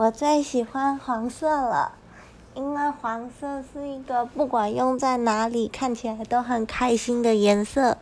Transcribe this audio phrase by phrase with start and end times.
[0.00, 1.92] 我最喜欢黄色了
[2.54, 7.98] 因为黄色是一个不管用在哪里看起来都很开心的颜色。